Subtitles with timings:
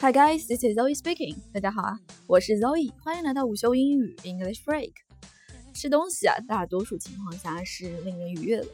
[0.00, 1.34] Hi guys, this is Zoe speaking.
[1.52, 4.92] 大家好啊，我是 Zoe，欢迎来到午休英语 English Break。
[5.74, 8.66] 吃东西啊，大多数情况下是令人愉悦的，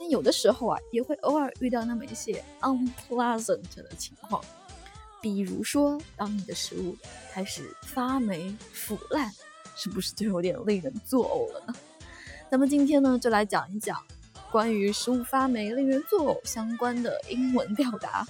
[0.00, 4.42] 但有的时候啊，也会偶尔遇到那么一些 unpleasant 的情况。
[5.20, 6.96] 比如说，当你的食物
[7.30, 9.30] 开始发霉腐烂，
[9.76, 11.74] 是不是就有点令人作呕了呢？
[12.50, 13.96] 咱们今天呢，就来讲一讲
[14.50, 18.26] 关于食物发霉令人作呕相关的英文表达。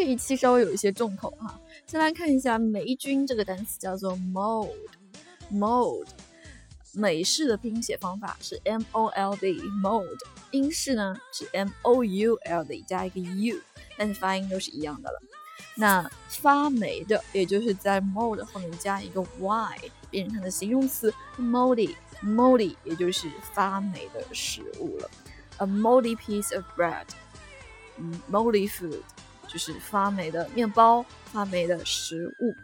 [0.00, 6.06] 这一期稍微有一些重口哈，先来看一下霉菌这个单词，叫做 mold，mold，
[6.94, 10.18] 美式的拼写方法是 m o l d，mold，
[10.52, 13.60] 英式呢是 m o u l d 加一个 u，
[13.98, 15.20] 但是发音都是一样的了。
[15.74, 19.78] 那发霉的，也就是在 mold 后面加一个 y，
[20.10, 25.10] 变成它的形容词 moldy，moldy，也就是发霉的食物了。
[25.58, 27.04] A moldy piece of bread，
[27.98, 29.02] 嗯，moldy food。
[29.52, 32.54] 就是发霉的面包，发霉的食物。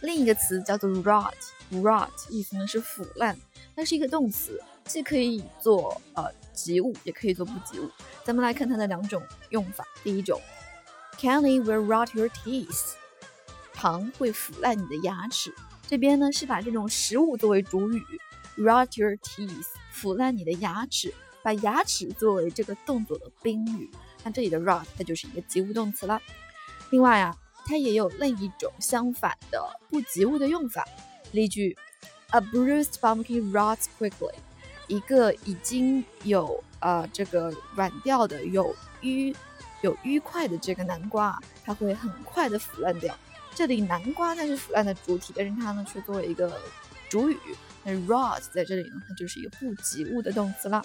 [0.00, 3.38] 另一个词叫做 rot，rot 意思呢是腐烂，
[3.76, 7.88] 它是一个动词，既可以做呃及物，也可以做不及物。
[8.24, 9.84] 咱们来看它的两种用法。
[10.02, 10.40] 第一种
[11.16, 12.94] ，Candy will rot your teeth，
[13.72, 15.54] 糖会腐烂你的牙齿。
[15.86, 18.04] 这边呢是把这种食物作为主语
[18.56, 23.90] ，rot your teeth，腐烂你的牙齿，把牙齿作为这个动作的宾语。
[24.30, 26.20] 这里的 rot 它就是一个及物动词了。
[26.90, 30.86] 另外啊，它也有另一种相反的不及物的用法。
[31.32, 31.76] 例句
[32.30, 34.34] ：A bruised pumpkin rots quickly。
[34.86, 39.34] 一个已经有呃这个软掉的、有淤、
[39.82, 43.14] 有淤块的这个南瓜，它会很快的腐烂掉。
[43.54, 46.58] 这里南瓜它是腐烂的主体，但是它呢却作为一个
[47.10, 47.36] 主语。
[47.84, 50.82] 那 rot 在这里呢，它就是一个不及物的动词了。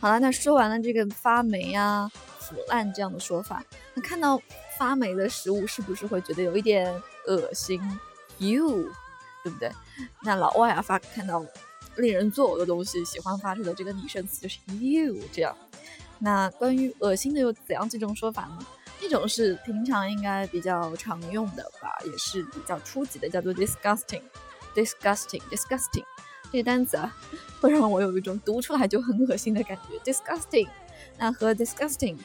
[0.00, 3.64] 好了，那说完了这个发霉啊、腐烂这样的说法，
[3.94, 4.40] 那看到
[4.76, 6.94] 发霉的食物是不是会觉得有一点
[7.26, 7.80] 恶心
[8.38, 8.92] ？You，
[9.42, 9.72] 对不对？
[10.22, 11.44] 那老外啊发看到
[11.96, 15.56] 令人作呕的东西，喜欢发出的这个拟声词就是 you 这样。
[16.20, 18.58] 那关于恶心的有怎样几种说法呢？
[19.00, 26.04] 一种是平常应该比较常用的吧，也是比较初级的，叫做 disgusting，disgusting，disgusting。
[26.50, 27.14] 这个单词啊，
[27.60, 30.68] 会让我有一种读出来就很恶心的感觉，disgusting。
[31.18, 32.16] 那和 disgusting，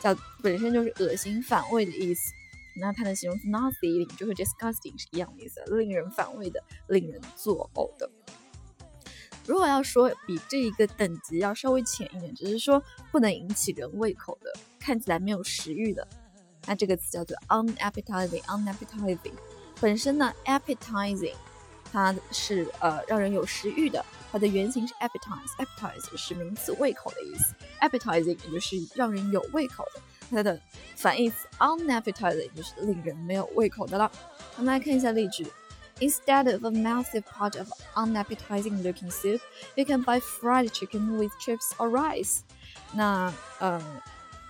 [0.00, 2.32] 叫本身就是恶心反胃的意思。
[2.76, 8.08] 那它的形容词 nauseating 就和 disgusting 是一样的意思，令人反胃的，令人作呕的。
[9.46, 16.06] 如果要说比这一个等级要稍微浅一点，只是说不能引起人胃口的，看起来没有食欲的，
[16.66, 18.42] 那这个词叫做 unappetizing。
[18.42, 19.32] unappetizing
[19.80, 21.34] 本身呢，appetizing
[21.90, 25.56] 它是呃让人有食欲的，它的原型是 appetize。
[25.58, 30.00] appetize 是名词胃口的意思，appetizing 也就是让人有胃口的。
[30.30, 30.60] 它的
[30.94, 34.12] 反义词 unappetizing 就是令人没有胃口的了。
[34.56, 35.44] 我们来看一下例句。
[36.01, 39.39] Instead of a massive pot of unappetizing looking soup,
[39.75, 42.39] you can buy fried chicken with chips or rice.
[42.91, 43.81] 那呃，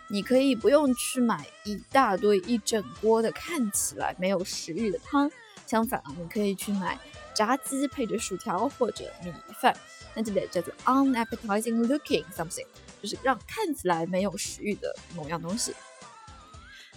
[0.08, 5.30] 你可以不用去买一大堆一整锅的看起来没有食欲的汤，
[5.68, 6.98] 相反啊，你可以去买
[7.36, 9.32] 炸鸡配着薯条或者米
[9.62, 9.78] 饭。
[10.16, 12.66] 那这里叫做 unappetizing looking something，
[13.04, 15.76] 就是让看起来没有食欲的某样东西。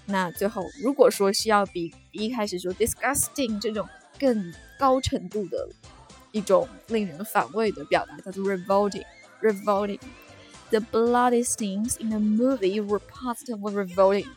[0.07, 3.87] 那最后，如果说是要比一开始说 disgusting 这种。
[4.20, 5.70] 更高程度的
[6.32, 9.06] 一种令人反胃的表达，叫做 revolting。
[9.42, 10.00] revolting。
[10.70, 14.28] The bloody scenes in the movie were positively revolting。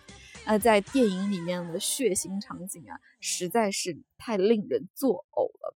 [0.44, 5.74] 呃，在电影里面的血腥场景啊，实在是太令人作呕了。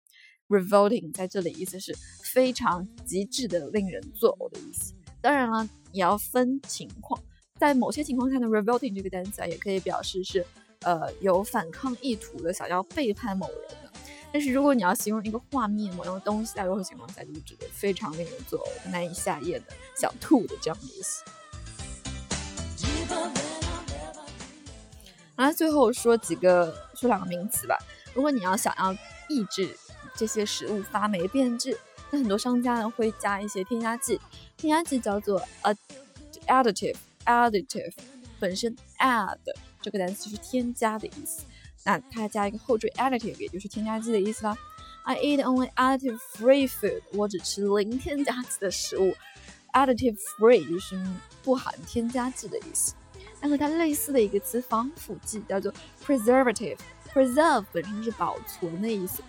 [0.48, 1.96] revolting 在这里意思是
[2.32, 4.94] 非常极致的令人作呕的意思。
[5.20, 7.20] 当然了，也要分情况，
[7.58, 10.44] 在某些情况下呢，revolting 这个单词啊，也可以表示是
[10.82, 13.89] 呃有反抗意图的，想要背叛某人的。
[14.32, 21.24] 但是如果你要形容一个画面、某样东西在任何情况下就是指的非常令人作呕、难以下咽的、想吐的这样的意思。
[25.34, 27.76] 好，最后说几个说两个名词吧。
[28.14, 28.92] 如果你要想要
[29.28, 29.76] 抑制
[30.14, 31.78] 这些食物发霉变质，
[32.10, 34.20] 那很多商家呢会加一些添加剂，
[34.56, 35.74] 添加剂叫做 a
[36.46, 37.92] additive，additive
[38.38, 39.38] 本身 add
[39.80, 41.42] 这个单词是添加的意思。
[41.84, 44.56] 那它加一个后缀 additive，也就是添加剂的意思啦。
[45.04, 49.14] I eat only additive-free food，我只吃零添加剂的食物。
[49.72, 51.00] Additive-free 就是
[51.42, 52.94] 不含添加剂的意思。
[53.40, 55.72] 那和它类似的一个词，防腐剂叫做
[56.04, 56.76] preservative。
[57.12, 59.22] preserve 本身是保存的意思，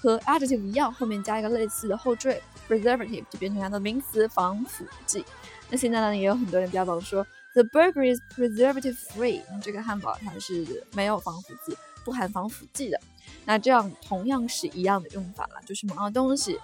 [0.00, 5.24] 和 additive 一样，后面加一个类似的后缀 preservative 就变成它的名词防腐剂。
[5.70, 13.00] 那现在呢，也有很多人标榜说 the burger is preservative free，那这个汉堡它是没有防腐剂，不含防腐剂的。
[13.44, 16.58] 那这样同样是一样的用法了，就是某样东西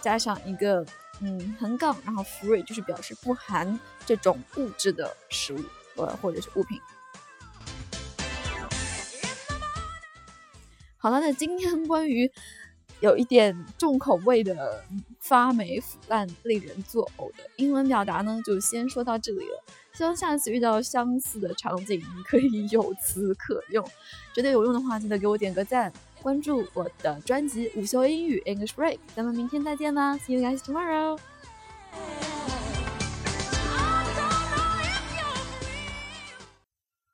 [0.00, 0.86] 加上一个
[1.20, 5.62] 嗯横杠，然后 free 就是表示不含这种物质的食物
[5.96, 6.80] 呃或者是物品。
[10.96, 12.30] 好了，那今天关于
[13.00, 14.82] 有一点重口味的
[15.20, 19.64] 发霉、腐烂、令人作呕的英文表达呢，就先说到这里了。
[19.92, 23.84] 希望下次遇到相似的场景，你可以有词可用。
[24.32, 25.92] 觉得有用的话，记得给我点个赞，
[26.22, 28.94] 关注我的专辑《午休英语 English Break》。
[29.16, 31.18] 咱们明天再见啦，See you guys tomorrow。